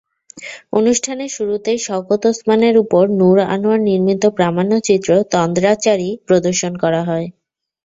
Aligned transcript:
অনুষ্ঠানের 0.73 1.29
শুরুতেই 1.29 1.79
শওকত 1.79 2.23
ওসমানের 2.29 2.75
ওপর 2.83 3.03
নূর 3.19 3.37
আনোয়ার 3.47 3.81
নির্মিত 3.87 4.23
প্রামাণ্যচিত্র 4.37 5.09
তন্দ্রাচারী 5.33 6.09
প্রদর্শন 6.27 6.73
করা 6.83 7.01
হয়। 7.03 7.27